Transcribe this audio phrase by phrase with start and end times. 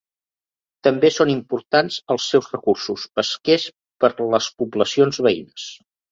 [0.85, 3.65] També són importants els seus recursos pesquers
[4.05, 5.67] per a les poblacions veïnes.